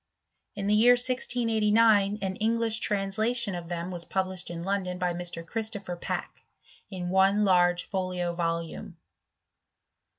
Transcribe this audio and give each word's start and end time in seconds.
In 0.55 0.65
the 0.65 0.73
year 0.73 0.93
1689 0.93 2.17
an 2.23 2.35
English 2.37 2.79
translation 2.79 3.53
of 3.53 3.69
them 3.69 3.91
was 3.91 4.03
f>ublished 4.03 4.49
in 4.49 4.63
London 4.63 4.97
by 4.97 5.13
Mr. 5.13 5.45
Christopher 5.45 5.95
Packe, 5.95 6.43
in 6.89 7.11
one 7.11 7.35
arge 7.45 7.83
folio 7.83 8.33
volume. 8.33 8.97